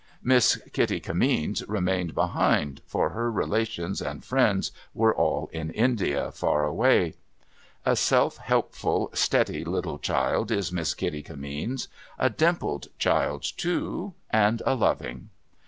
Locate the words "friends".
4.25-4.71